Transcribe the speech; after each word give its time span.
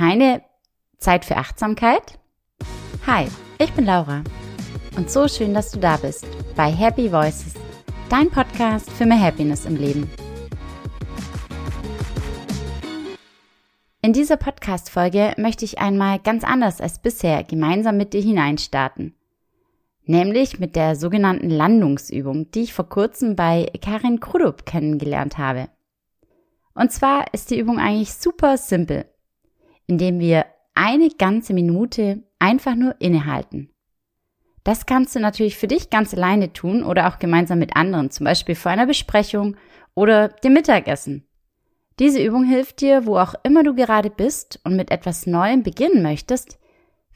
keine 0.00 0.40
Zeit 0.96 1.26
für 1.26 1.36
Achtsamkeit? 1.36 2.18
Hi, 3.06 3.26
ich 3.58 3.70
bin 3.74 3.84
Laura 3.84 4.24
und 4.96 5.10
so 5.10 5.28
schön, 5.28 5.52
dass 5.52 5.72
du 5.72 5.78
da 5.78 5.98
bist 5.98 6.26
bei 6.56 6.72
Happy 6.72 7.12
Voices, 7.12 7.52
dein 8.08 8.30
Podcast 8.30 8.90
für 8.90 9.04
mehr 9.04 9.20
Happiness 9.20 9.66
im 9.66 9.76
Leben. 9.76 10.10
In 14.00 14.14
dieser 14.14 14.38
Podcast-Folge 14.38 15.34
möchte 15.36 15.66
ich 15.66 15.80
einmal 15.80 16.18
ganz 16.18 16.44
anders 16.44 16.80
als 16.80 17.02
bisher 17.02 17.44
gemeinsam 17.44 17.98
mit 17.98 18.14
dir 18.14 18.22
hineinstarten. 18.22 19.14
Nämlich 20.06 20.58
mit 20.58 20.76
der 20.76 20.96
sogenannten 20.96 21.50
Landungsübung, 21.50 22.50
die 22.52 22.62
ich 22.62 22.72
vor 22.72 22.88
kurzem 22.88 23.36
bei 23.36 23.70
Karin 23.82 24.18
Krudup 24.18 24.64
kennengelernt 24.64 25.36
habe. 25.36 25.68
Und 26.72 26.90
zwar 26.90 27.34
ist 27.34 27.50
die 27.50 27.58
Übung 27.58 27.78
eigentlich 27.78 28.14
super 28.14 28.56
simpel, 28.56 29.04
indem 29.90 30.20
wir 30.20 30.46
eine 30.74 31.10
ganze 31.10 31.52
Minute 31.52 32.22
einfach 32.38 32.76
nur 32.76 32.94
innehalten. 33.00 33.70
Das 34.62 34.86
kannst 34.86 35.16
du 35.16 35.20
natürlich 35.20 35.56
für 35.56 35.66
dich 35.66 35.90
ganz 35.90 36.14
alleine 36.14 36.52
tun 36.52 36.84
oder 36.84 37.08
auch 37.08 37.18
gemeinsam 37.18 37.58
mit 37.58 37.74
anderen, 37.76 38.10
zum 38.10 38.24
Beispiel 38.24 38.54
vor 38.54 38.70
einer 38.70 38.86
Besprechung 38.86 39.56
oder 39.94 40.28
dem 40.28 40.52
Mittagessen. 40.52 41.26
Diese 41.98 42.22
Übung 42.22 42.44
hilft 42.44 42.80
dir, 42.80 43.04
wo 43.04 43.18
auch 43.18 43.34
immer 43.42 43.64
du 43.64 43.74
gerade 43.74 44.10
bist 44.10 44.60
und 44.64 44.76
mit 44.76 44.90
etwas 44.92 45.26
Neuem 45.26 45.64
beginnen 45.64 46.02
möchtest, 46.02 46.58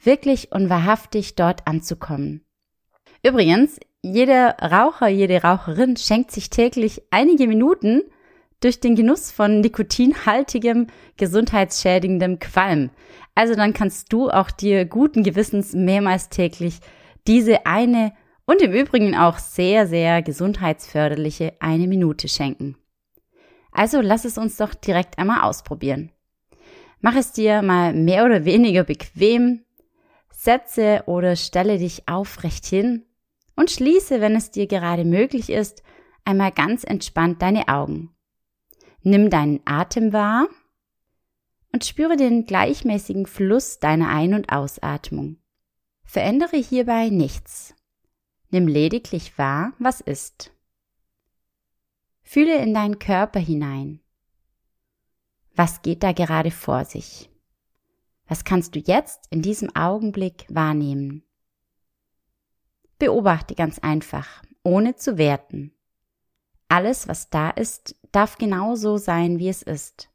wirklich 0.03 0.51
und 0.51 0.69
wahrhaftig 0.69 1.35
dort 1.35 1.65
anzukommen. 1.65 2.43
Übrigens, 3.23 3.79
jeder 4.01 4.57
Raucher, 4.59 5.07
jede 5.07 5.41
Raucherin 5.41 5.95
schenkt 5.95 6.31
sich 6.31 6.49
täglich 6.49 7.01
einige 7.09 7.47
Minuten 7.47 8.01
durch 8.65 8.79
den 8.79 8.95
Genuss 8.95 9.29
von 9.29 9.61
nikotinhaltigem, 9.61 10.87
gesundheitsschädigendem 11.17 12.39
Qualm. 12.39 12.89
Also 13.35 13.53
dann 13.53 13.73
kannst 13.73 14.11
du 14.11 14.31
auch 14.31 14.49
dir 14.49 14.85
guten 14.85 15.21
Gewissens 15.21 15.73
mehrmals 15.73 16.29
täglich 16.29 16.79
diese 17.27 17.67
eine 17.67 18.13
und 18.45 18.63
im 18.63 18.71
Übrigen 18.71 19.15
auch 19.15 19.37
sehr, 19.37 19.85
sehr 19.85 20.23
gesundheitsförderliche 20.23 21.53
eine 21.59 21.87
Minute 21.87 22.27
schenken. 22.27 22.75
Also 23.71 24.01
lass 24.01 24.25
es 24.25 24.39
uns 24.39 24.57
doch 24.57 24.73
direkt 24.73 25.19
einmal 25.19 25.41
ausprobieren. 25.41 26.11
Mach 27.01 27.15
es 27.15 27.33
dir 27.33 27.61
mal 27.61 27.93
mehr 27.93 28.25
oder 28.25 28.45
weniger 28.45 28.83
bequem, 28.83 29.63
setze 30.31 31.03
oder 31.05 31.35
stelle 31.35 31.77
dich 31.77 32.07
aufrecht 32.07 32.65
hin 32.65 33.05
und 33.55 33.69
schließe, 33.69 34.21
wenn 34.21 34.35
es 34.35 34.49
dir 34.49 34.65
gerade 34.65 35.05
möglich 35.05 35.51
ist, 35.51 35.83
einmal 36.23 36.51
ganz 36.51 36.83
entspannt 36.83 37.43
deine 37.43 37.67
Augen. 37.67 38.14
Nimm 39.07 39.29
deinen 39.29 39.59
Atem 39.65 40.13
wahr 40.13 40.47
und 41.71 41.85
spüre 41.85 42.17
den 42.17 42.47
gleichmäßigen 42.47 43.27
Fluss 43.27 43.77
deiner 43.77 44.09
Ein- 44.09 44.33
und 44.33 44.51
Ausatmung. 44.51 45.37
Verändere 46.03 46.57
hierbei 46.57 47.09
nichts. 47.09 47.75
Nimm 48.49 48.67
lediglich 48.67 49.37
wahr, 49.37 49.73
was 49.77 50.01
ist. 50.01 50.51
Fühle 52.23 52.57
in 52.57 52.73
deinen 52.73 52.97
Körper 52.97 53.39
hinein. 53.39 53.99
Was 55.53 55.83
geht 55.83 56.01
da 56.01 56.11
gerade 56.11 56.49
vor 56.49 56.83
sich? 56.83 57.29
Was 58.25 58.43
kannst 58.43 58.73
du 58.73 58.79
jetzt 58.79 59.27
in 59.29 59.43
diesem 59.43 59.75
Augenblick 59.75 60.47
wahrnehmen? 60.49 61.21
Beobachte 62.97 63.53
ganz 63.53 63.77
einfach, 63.77 64.41
ohne 64.63 64.95
zu 64.95 65.19
werten. 65.19 65.75
Alles, 66.69 67.07
was 67.07 67.29
da 67.29 67.51
ist, 67.51 67.95
darf 68.15 68.37
genau 68.37 68.75
so 68.75 68.97
sein, 68.97 69.39
wie 69.39 69.49
es 69.49 69.61
ist. 69.61 70.09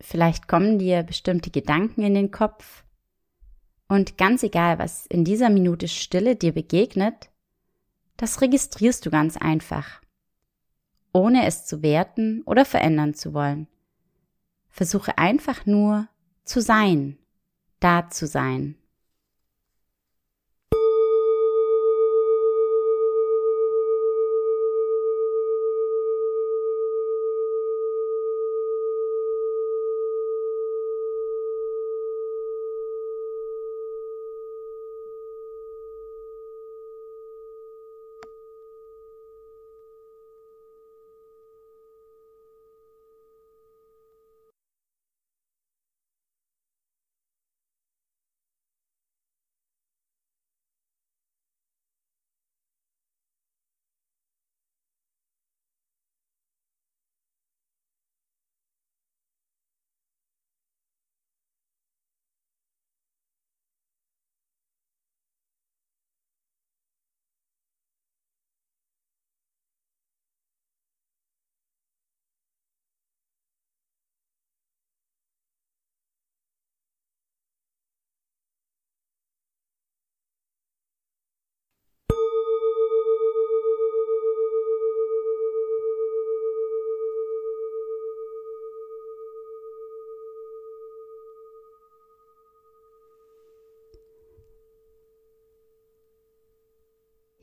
Vielleicht 0.00 0.48
kommen 0.48 0.78
dir 0.78 1.02
bestimmte 1.02 1.50
Gedanken 1.50 2.02
in 2.02 2.14
den 2.14 2.30
Kopf. 2.30 2.84
Und 3.88 4.18
ganz 4.18 4.42
egal, 4.42 4.78
was 4.78 5.06
in 5.06 5.24
dieser 5.24 5.50
Minute 5.50 5.88
Stille 5.88 6.36
dir 6.36 6.52
begegnet, 6.52 7.30
das 8.16 8.40
registrierst 8.40 9.04
du 9.04 9.10
ganz 9.10 9.36
einfach 9.36 10.00
ohne 11.14 11.46
es 11.46 11.64
zu 11.64 11.82
werten 11.82 12.42
oder 12.44 12.64
verändern 12.64 13.14
zu 13.14 13.32
wollen. 13.32 13.68
Versuche 14.68 15.16
einfach 15.16 15.64
nur 15.64 16.08
zu 16.44 16.60
sein, 16.60 17.16
da 17.80 18.10
zu 18.10 18.26
sein. 18.26 18.74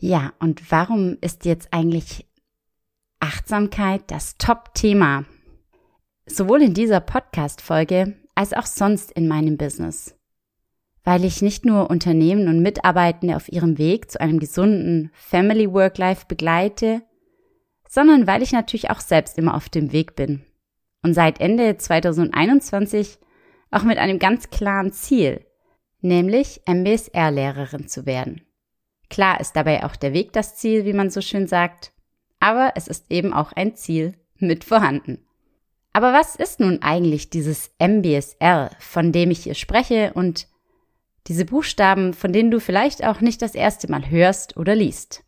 Ja, 0.04 0.34
und 0.40 0.72
warum 0.72 1.16
ist 1.22 1.46
jetzt 1.46 1.68
eigentlich 1.72 2.28
Achtsamkeit 3.20 4.02
das 4.08 4.36
Top-Thema? 4.40 5.26
Sowohl 6.26 6.64
in 6.64 6.74
dieser 6.74 7.00
Podcast-Folge 7.00 8.16
als 8.34 8.54
auch 8.54 8.66
sonst 8.66 9.12
in 9.12 9.28
meinem 9.28 9.58
Business. 9.58 10.18
Weil 11.04 11.24
ich 11.24 11.44
nicht 11.44 11.66
nur 11.66 11.92
Unternehmen 11.92 12.48
und 12.48 12.64
Mitarbeitende 12.64 13.36
auf 13.36 13.48
ihrem 13.52 13.78
Weg 13.78 14.10
zu 14.10 14.20
einem 14.20 14.40
gesunden 14.40 15.12
Family 15.14 15.72
Work-Life 15.72 16.26
begleite, 16.28 17.04
sondern 17.88 18.26
weil 18.26 18.42
ich 18.42 18.54
natürlich 18.54 18.90
auch 18.90 19.02
selbst 19.02 19.38
immer 19.38 19.54
auf 19.54 19.70
dem 19.70 19.92
Weg 19.92 20.16
bin. 20.16 20.44
Und 21.04 21.14
seit 21.14 21.40
Ende 21.40 21.78
2021 21.78 23.20
auch 23.70 23.84
mit 23.84 24.00
einem 24.00 24.18
ganz 24.18 24.50
klaren 24.50 24.94
Ziel, 24.94 25.46
nämlich 26.02 26.62
MBSR-Lehrerin 26.66 27.88
zu 27.88 28.08
werden. 28.08 28.42
Klar 29.12 29.42
ist 29.42 29.58
dabei 29.58 29.84
auch 29.84 29.98
der 29.98 30.14
Weg 30.14 30.32
das 30.32 30.56
Ziel, 30.56 30.86
wie 30.86 30.94
man 30.94 31.10
so 31.10 31.20
schön 31.20 31.46
sagt, 31.46 31.92
aber 32.40 32.72
es 32.76 32.88
ist 32.88 33.12
eben 33.12 33.34
auch 33.34 33.52
ein 33.52 33.76
Ziel 33.76 34.16
mit 34.40 34.64
vorhanden. 34.64 35.20
Aber 35.92 36.14
was 36.14 36.38
ist 36.38 36.62
nun 36.62 36.82
eigentlich 36.82 37.30
dieses 37.30 37.72
MBSR, 37.78 38.72
von 38.80 39.12
dem 39.12 39.30
ich 39.30 39.44
hier 39.44 39.54
spreche 39.54 40.14
und 40.14 40.48
diese 41.28 41.44
Buchstaben, 41.44 42.14
von 42.14 42.32
denen 42.32 42.52
du 42.52 42.62
vielleicht 42.62 43.06
auch 43.06 43.20
nicht 43.20 43.42
das 43.42 43.54
erste 43.54 43.92
Mal 43.92 44.10
hörst 44.10 44.56
oder 44.56 44.76
liest? 44.76 45.26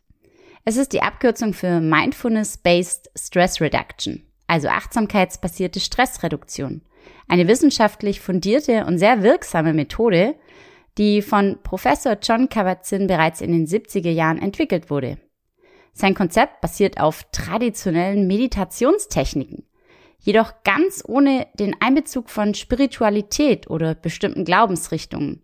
Es 0.63 0.77
ist 0.77 0.93
die 0.93 1.01
Abkürzung 1.01 1.53
für 1.53 1.81
Mindfulness-Based 1.81 3.11
Stress 3.17 3.59
Reduction, 3.59 4.23
also 4.47 4.69
achtsamkeitsbasierte 4.69 5.81
Stressreduktion. 5.81 6.83
Eine 7.27 7.49
wissenschaftlich 7.49 8.21
fundierte 8.21 8.85
und 8.85 8.97
sehr 8.97 9.23
wirksame 9.23 9.73
Methode, 9.73 10.35
die 10.97 11.21
von 11.21 11.57
Professor 11.63 12.17
John 12.21 12.49
Kabat-Zinn 12.49 13.07
bereits 13.07 13.41
in 13.41 13.51
den 13.51 13.65
70er 13.65 14.11
Jahren 14.11 14.41
entwickelt 14.41 14.89
wurde. 14.89 15.17
Sein 15.93 16.15
Konzept 16.15 16.61
basiert 16.61 16.99
auf 16.99 17.23
traditionellen 17.31 18.27
Meditationstechniken, 18.27 19.67
jedoch 20.19 20.63
ganz 20.63 21.03
ohne 21.07 21.47
den 21.53 21.75
Einbezug 21.79 22.29
von 22.29 22.53
Spiritualität 22.53 23.69
oder 23.69 23.93
bestimmten 23.93 24.45
Glaubensrichtungen, 24.45 25.43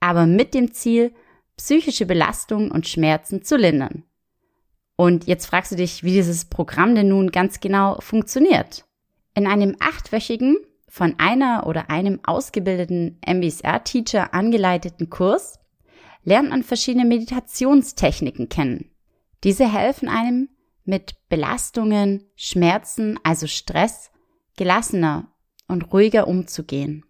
aber 0.00 0.26
mit 0.26 0.54
dem 0.54 0.72
Ziel, 0.72 1.12
psychische 1.56 2.06
Belastungen 2.06 2.70
und 2.70 2.88
Schmerzen 2.88 3.42
zu 3.42 3.56
lindern. 3.56 4.04
Und 4.96 5.26
jetzt 5.26 5.46
fragst 5.46 5.72
du 5.72 5.76
dich, 5.76 6.04
wie 6.04 6.12
dieses 6.12 6.46
Programm 6.46 6.94
denn 6.94 7.08
nun 7.08 7.30
ganz 7.30 7.60
genau 7.60 7.98
funktioniert. 8.00 8.84
In 9.34 9.46
einem 9.46 9.76
achtwöchigen 9.80 10.56
von 10.92 11.14
einer 11.16 11.66
oder 11.66 11.88
einem 11.88 12.20
ausgebildeten 12.22 13.18
MBSR-Teacher 13.26 14.34
angeleiteten 14.34 15.08
Kurs 15.08 15.58
lernt 16.22 16.50
man 16.50 16.62
verschiedene 16.62 17.06
Meditationstechniken 17.06 18.50
kennen. 18.50 18.90
Diese 19.42 19.66
helfen 19.66 20.10
einem, 20.10 20.50
mit 20.84 21.14
Belastungen, 21.30 22.24
Schmerzen, 22.36 23.18
also 23.22 23.46
Stress, 23.46 24.10
gelassener 24.58 25.32
und 25.66 25.94
ruhiger 25.94 26.28
umzugehen. 26.28 27.06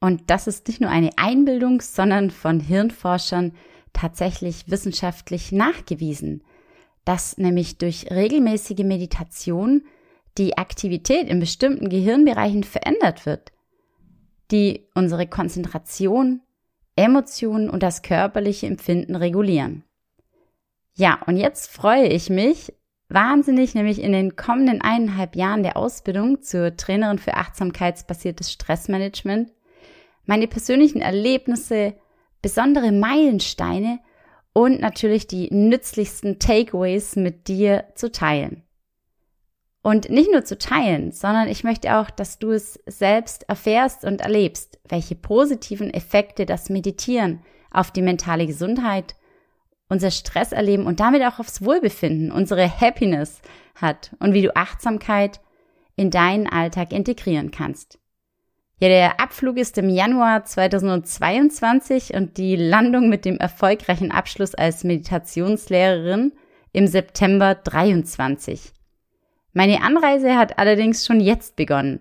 Und 0.00 0.28
das 0.28 0.48
ist 0.48 0.66
nicht 0.66 0.80
nur 0.80 0.90
eine 0.90 1.16
Einbildung, 1.16 1.82
sondern 1.82 2.32
von 2.32 2.58
Hirnforschern 2.58 3.52
tatsächlich 3.92 4.68
wissenschaftlich 4.68 5.52
nachgewiesen, 5.52 6.42
dass 7.04 7.38
nämlich 7.38 7.78
durch 7.78 8.10
regelmäßige 8.10 8.82
Meditation 8.82 9.84
die 10.38 10.58
Aktivität 10.58 11.28
in 11.28 11.40
bestimmten 11.40 11.88
Gehirnbereichen 11.88 12.64
verändert 12.64 13.26
wird, 13.26 13.52
die 14.50 14.88
unsere 14.94 15.26
Konzentration, 15.26 16.42
Emotionen 16.96 17.70
und 17.70 17.82
das 17.82 18.02
körperliche 18.02 18.66
Empfinden 18.66 19.16
regulieren. 19.16 19.84
Ja, 20.94 21.20
und 21.26 21.36
jetzt 21.36 21.70
freue 21.70 22.08
ich 22.08 22.30
mich 22.30 22.72
wahnsinnig, 23.08 23.74
nämlich 23.74 24.00
in 24.00 24.12
den 24.12 24.36
kommenden 24.36 24.80
eineinhalb 24.80 25.34
Jahren 25.34 25.62
der 25.62 25.76
Ausbildung 25.76 26.42
zur 26.42 26.76
Trainerin 26.76 27.18
für 27.18 27.34
achtsamkeitsbasiertes 27.34 28.52
Stressmanagement 28.52 29.50
meine 30.26 30.46
persönlichen 30.46 31.00
Erlebnisse, 31.00 31.94
besondere 32.40 32.92
Meilensteine 32.92 33.98
und 34.52 34.80
natürlich 34.80 35.26
die 35.26 35.52
nützlichsten 35.52 36.38
Takeaways 36.38 37.16
mit 37.16 37.48
dir 37.48 37.86
zu 37.96 38.12
teilen. 38.12 38.62
Und 39.82 40.10
nicht 40.10 40.30
nur 40.30 40.44
zu 40.44 40.58
teilen, 40.58 41.10
sondern 41.10 41.48
ich 41.48 41.64
möchte 41.64 41.96
auch, 41.96 42.10
dass 42.10 42.38
du 42.38 42.50
es 42.50 42.78
selbst 42.86 43.48
erfährst 43.48 44.04
und 44.04 44.20
erlebst, 44.20 44.78
welche 44.88 45.14
positiven 45.14 45.92
Effekte 45.92 46.44
das 46.44 46.68
Meditieren 46.68 47.40
auf 47.70 47.90
die 47.90 48.02
mentale 48.02 48.46
Gesundheit, 48.46 49.14
unser 49.88 50.10
Stresserleben 50.10 50.86
und 50.86 51.00
damit 51.00 51.22
auch 51.22 51.38
aufs 51.38 51.64
Wohlbefinden, 51.64 52.30
unsere 52.30 52.68
Happiness 52.68 53.40
hat 53.74 54.14
und 54.18 54.34
wie 54.34 54.42
du 54.42 54.54
Achtsamkeit 54.54 55.40
in 55.96 56.10
deinen 56.10 56.46
Alltag 56.46 56.92
integrieren 56.92 57.50
kannst. 57.50 57.98
Ja, 58.80 58.88
der 58.88 59.20
Abflug 59.20 59.58
ist 59.58 59.76
im 59.78 59.90
Januar 59.90 60.44
2022 60.44 62.14
und 62.14 62.38
die 62.38 62.56
Landung 62.56 63.08
mit 63.08 63.24
dem 63.24 63.36
erfolgreichen 63.36 64.10
Abschluss 64.10 64.54
als 64.54 64.84
Meditationslehrerin 64.84 66.32
im 66.72 66.86
September 66.86 67.54
23. 67.54 68.72
Meine 69.52 69.82
Anreise 69.82 70.36
hat 70.36 70.58
allerdings 70.58 71.06
schon 71.06 71.20
jetzt 71.20 71.56
begonnen. 71.56 72.00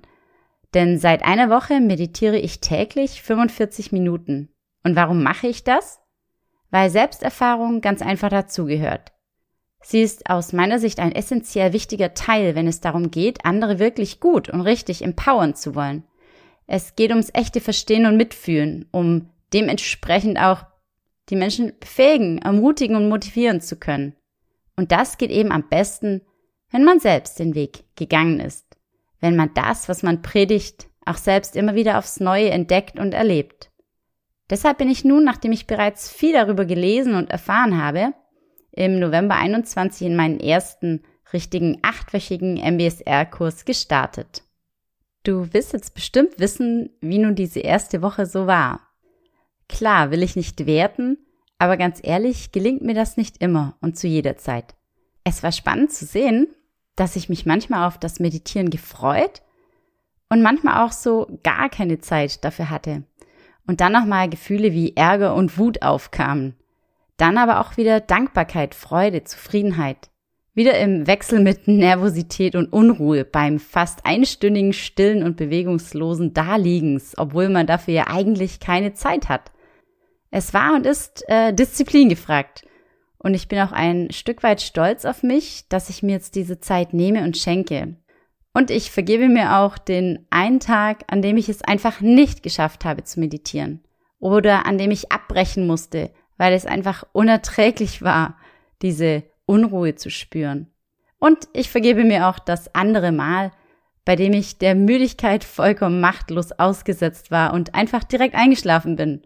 Denn 0.73 0.99
seit 0.99 1.23
einer 1.23 1.49
Woche 1.49 1.79
meditiere 1.79 2.37
ich 2.37 2.59
täglich 2.59 3.21
45 3.21 3.91
Minuten. 3.91 4.49
Und 4.83 4.95
warum 4.95 5.23
mache 5.23 5.47
ich 5.47 5.63
das? 5.63 5.99
Weil 6.69 6.89
Selbsterfahrung 6.89 7.81
ganz 7.81 8.01
einfach 8.01 8.29
dazugehört. 8.29 9.11
Sie 9.81 10.01
ist 10.01 10.29
aus 10.29 10.53
meiner 10.53 10.77
Sicht 10.77 10.99
ein 10.99 11.13
essentiell 11.13 11.73
wichtiger 11.73 12.13
Teil, 12.13 12.53
wenn 12.53 12.67
es 12.67 12.81
darum 12.81 13.11
geht, 13.11 13.45
andere 13.45 13.79
wirklich 13.79 14.19
gut 14.19 14.49
und 14.49 14.61
richtig 14.61 15.03
empowern 15.03 15.55
zu 15.55 15.73
wollen. 15.73 16.03
Es 16.67 16.95
geht 16.95 17.09
ums 17.09 17.31
echte 17.33 17.61
Verstehen 17.61 18.05
und 18.05 18.17
Mitfühlen, 18.17 18.87
um 18.91 19.29
dementsprechend 19.53 20.37
auch 20.39 20.65
die 21.29 21.35
Menschen 21.35 21.73
befähigen, 21.79 22.39
ermutigen 22.39 22.95
und 22.95 23.09
motivieren 23.09 23.61
zu 23.61 23.77
können. 23.77 24.15
Und 24.75 24.91
das 24.91 25.17
geht 25.17 25.31
eben 25.31 25.51
am 25.51 25.67
besten, 25.67 26.21
wenn 26.71 26.83
man 26.83 26.99
selbst 26.99 27.39
den 27.39 27.55
Weg 27.55 27.83
gegangen 27.95 28.39
ist, 28.39 28.65
wenn 29.19 29.35
man 29.35 29.53
das, 29.53 29.89
was 29.89 30.03
man 30.03 30.21
predigt, 30.21 30.87
auch 31.05 31.17
selbst 31.17 31.55
immer 31.55 31.75
wieder 31.75 31.97
aufs 31.97 32.19
Neue 32.19 32.49
entdeckt 32.51 32.99
und 32.99 33.13
erlebt. 33.13 33.71
Deshalb 34.49 34.77
bin 34.77 34.89
ich 34.89 35.03
nun, 35.03 35.23
nachdem 35.23 35.51
ich 35.51 35.67
bereits 35.67 36.11
viel 36.11 36.33
darüber 36.33 36.65
gelesen 36.65 37.15
und 37.15 37.29
erfahren 37.29 37.81
habe, 37.81 38.13
im 38.71 38.99
November 38.99 39.35
21 39.35 40.07
in 40.07 40.15
meinen 40.15 40.39
ersten 40.39 41.03
richtigen 41.33 41.79
achtwöchigen 41.81 42.57
MBSR-Kurs 42.57 43.65
gestartet. 43.65 44.43
Du 45.23 45.53
wirst 45.53 45.73
jetzt 45.73 45.93
bestimmt 45.93 46.39
wissen, 46.39 46.89
wie 47.01 47.19
nun 47.19 47.35
diese 47.35 47.59
erste 47.59 48.01
Woche 48.01 48.25
so 48.25 48.47
war. 48.47 48.81
Klar, 49.67 50.11
will 50.11 50.23
ich 50.23 50.35
nicht 50.35 50.65
werten, 50.65 51.17
aber 51.57 51.77
ganz 51.77 51.99
ehrlich, 52.01 52.51
gelingt 52.51 52.81
mir 52.81 52.95
das 52.95 53.17
nicht 53.17 53.41
immer 53.43 53.77
und 53.81 53.97
zu 53.97 54.07
jeder 54.07 54.37
Zeit. 54.37 54.75
Es 55.23 55.43
war 55.43 55.51
spannend 55.51 55.91
zu 55.91 56.05
sehen, 56.05 56.47
dass 56.99 57.15
ich 57.15 57.29
mich 57.29 57.45
manchmal 57.45 57.87
auf 57.87 57.97
das 57.97 58.19
Meditieren 58.19 58.69
gefreut 58.69 59.41
und 60.29 60.41
manchmal 60.41 60.85
auch 60.85 60.91
so 60.91 61.39
gar 61.43 61.69
keine 61.69 61.99
Zeit 61.99 62.43
dafür 62.43 62.69
hatte. 62.69 63.03
Und 63.65 63.81
dann 63.81 63.93
nochmal 63.93 64.29
Gefühle 64.29 64.73
wie 64.73 64.95
Ärger 64.95 65.35
und 65.35 65.57
Wut 65.57 65.81
aufkamen. 65.81 66.55
Dann 67.17 67.37
aber 67.37 67.59
auch 67.59 67.77
wieder 67.77 67.99
Dankbarkeit, 67.99 68.73
Freude, 68.73 69.23
Zufriedenheit. 69.23 70.09
Wieder 70.53 70.77
im 70.79 71.07
Wechsel 71.07 71.39
mit 71.39 71.67
Nervosität 71.67 72.55
und 72.55 72.73
Unruhe 72.73 73.23
beim 73.23 73.59
fast 73.59 74.05
einstündigen 74.05 74.73
stillen 74.73 75.23
und 75.23 75.37
bewegungslosen 75.37 76.33
Daliegens, 76.33 77.17
obwohl 77.17 77.49
man 77.49 77.67
dafür 77.67 77.93
ja 77.93 78.07
eigentlich 78.07 78.59
keine 78.59 78.93
Zeit 78.93 79.29
hat. 79.29 79.51
Es 80.31 80.53
war 80.53 80.75
und 80.75 80.85
ist 80.85 81.23
äh, 81.27 81.53
Disziplin 81.53 82.09
gefragt. 82.09 82.63
Und 83.21 83.33
ich 83.33 83.49
bin 83.49 83.59
auch 83.59 83.73
ein 83.73 84.11
Stück 84.11 84.43
weit 84.43 84.61
stolz 84.61 85.05
auf 85.05 85.23
mich, 85.23 85.67
dass 85.67 85.89
ich 85.89 86.01
mir 86.01 86.13
jetzt 86.13 86.35
diese 86.35 86.59
Zeit 86.59 86.93
nehme 86.93 87.23
und 87.23 87.37
schenke. 87.37 87.97
Und 88.53 88.71
ich 88.71 88.91
vergebe 88.91 89.27
mir 89.27 89.57
auch 89.57 89.77
den 89.77 90.25
einen 90.29 90.59
Tag, 90.59 91.03
an 91.07 91.21
dem 91.21 91.37
ich 91.37 91.49
es 91.49 91.61
einfach 91.61 92.01
nicht 92.01 92.41
geschafft 92.43 92.85
habe 92.85 93.03
zu 93.03 93.19
meditieren. 93.19 93.83
Oder 94.19 94.65
an 94.65 94.77
dem 94.77 94.91
ich 94.91 95.11
abbrechen 95.11 95.67
musste, 95.67 96.11
weil 96.37 96.53
es 96.53 96.65
einfach 96.65 97.03
unerträglich 97.11 98.01
war, 98.01 98.37
diese 98.81 99.23
Unruhe 99.45 99.95
zu 99.95 100.09
spüren. 100.09 100.67
Und 101.19 101.49
ich 101.53 101.69
vergebe 101.69 102.05
mir 102.05 102.27
auch 102.27 102.39
das 102.39 102.73
andere 102.73 103.11
Mal, 103.11 103.51
bei 104.05 104.15
dem 104.15 104.31
ich 104.31 104.57
der 104.57 104.75
Müdigkeit 104.75 105.43
vollkommen 105.43 105.99
machtlos 105.99 106.53
ausgesetzt 106.53 107.31
war 107.31 107.53
und 107.53 107.75
einfach 107.75 108.05
direkt 108.05 108.35
eingeschlafen 108.35 108.95
bin 108.95 109.21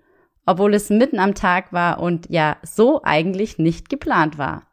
obwohl 0.46 0.74
es 0.74 0.90
mitten 0.90 1.20
am 1.20 1.36
Tag 1.36 1.74
war 1.74 2.00
und 2.00 2.30
ja 2.30 2.58
so 2.64 3.02
eigentlich 3.04 3.58
nicht 3.58 3.90
geplant 3.90 4.38
war. 4.38 4.68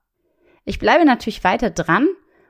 Ich 0.65 0.79
bleibe 0.79 1.05
natürlich 1.05 1.43
weiter 1.45 1.71
dran 1.71 2.09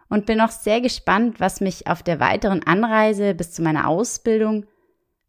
und 0.08 0.26
bin 0.26 0.40
auch 0.40 0.50
sehr 0.50 0.81
gespannt, 0.81 1.40
was 1.40 1.61
mich 1.61 1.87
auf 1.87 2.02
der 2.02 2.20
weiteren 2.20 2.62
Anreise 2.67 3.34
bis 3.34 3.52
zu 3.52 3.62
meiner 3.62 3.88
Ausbildung 3.88 4.67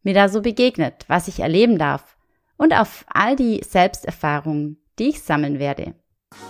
mir 0.03 0.13
da 0.13 0.29
so 0.29 0.41
begegnet, 0.41 1.05
was 1.07 1.27
ich 1.27 1.39
erleben 1.39 1.77
darf 1.77 2.17
und 2.57 2.73
auf 2.73 3.05
all 3.07 3.35
die 3.35 3.62
Selbsterfahrungen, 3.63 4.77
die 5.00 5.10
ich 5.10 5.21
sammeln 5.21 5.60
werde. 5.60 5.93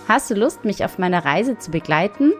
Hast 0.08 0.30
du 0.30 0.34
Lust, 0.34 0.64
mich 0.64 0.84
auf 0.84 0.98
meiner 0.98 1.24
Reise 1.24 1.58
zu 1.58 1.70
begleiten? 1.70 2.32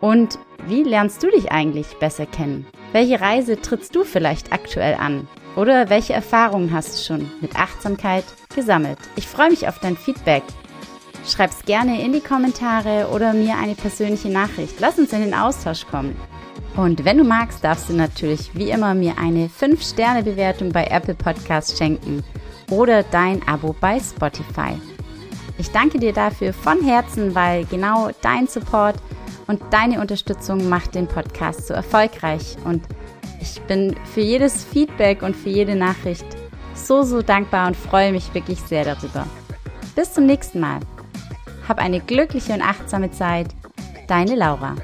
Und 0.00 0.38
wie 0.66 0.82
lernst 0.82 1.22
du 1.22 1.30
dich 1.30 1.52
eigentlich 1.52 1.98
besser 1.98 2.26
kennen? 2.26 2.66
Welche 2.92 3.20
Reise 3.20 3.60
trittst 3.60 3.94
du 3.94 4.04
vielleicht 4.04 4.52
aktuell 4.52 4.94
an? 4.94 5.28
Oder 5.56 5.88
welche 5.88 6.12
Erfahrungen 6.12 6.72
hast 6.72 6.98
du 6.98 7.02
schon 7.02 7.30
mit 7.40 7.56
Achtsamkeit 7.56 8.24
gesammelt? 8.54 8.98
Ich 9.16 9.26
freue 9.26 9.48
mich 9.48 9.66
auf 9.66 9.78
dein 9.78 9.96
Feedback. 9.96 10.42
Schreib's 11.26 11.64
gerne 11.64 12.02
in 12.02 12.12
die 12.12 12.20
Kommentare 12.20 13.08
oder 13.08 13.32
mir 13.32 13.56
eine 13.56 13.74
persönliche 13.74 14.28
Nachricht. 14.28 14.74
Lass 14.80 14.98
uns 14.98 15.12
in 15.14 15.22
den 15.22 15.34
Austausch 15.34 15.86
kommen. 15.86 16.14
Und 16.76 17.06
wenn 17.06 17.16
du 17.16 17.24
magst, 17.24 17.64
darfst 17.64 17.88
du 17.88 17.94
natürlich 17.94 18.54
wie 18.54 18.70
immer 18.70 18.94
mir 18.94 19.14
eine 19.18 19.48
5-Sterne-Bewertung 19.48 20.72
bei 20.72 20.84
Apple 20.84 21.14
Podcasts 21.14 21.76
schenken 21.76 22.22
oder 22.70 23.02
dein 23.02 23.46
Abo 23.48 23.74
bei 23.80 23.98
Spotify. 23.98 24.78
Ich 25.56 25.70
danke 25.70 25.98
dir 25.98 26.12
dafür 26.12 26.52
von 26.52 26.82
Herzen, 26.84 27.34
weil 27.34 27.64
genau 27.64 28.10
dein 28.20 28.46
Support 28.46 28.96
und 29.46 29.62
deine 29.70 30.00
Unterstützung 30.00 30.68
macht 30.68 30.94
den 30.94 31.06
Podcast 31.06 31.66
so 31.66 31.72
erfolgreich 31.72 32.56
und 32.64 32.82
ich 33.46 33.62
bin 33.62 33.94
für 34.12 34.20
jedes 34.20 34.64
Feedback 34.64 35.22
und 35.22 35.36
für 35.36 35.48
jede 35.48 35.76
Nachricht 35.76 36.26
so, 36.74 37.02
so 37.02 37.22
dankbar 37.22 37.68
und 37.68 37.76
freue 37.76 38.12
mich 38.12 38.34
wirklich 38.34 38.60
sehr 38.60 38.84
darüber. 38.84 39.26
Bis 39.94 40.12
zum 40.12 40.26
nächsten 40.26 40.60
Mal. 40.60 40.80
Hab 41.68 41.78
eine 41.78 42.00
glückliche 42.00 42.52
und 42.52 42.62
achtsame 42.62 43.10
Zeit. 43.10 43.48
Deine 44.08 44.34
Laura. 44.34 44.76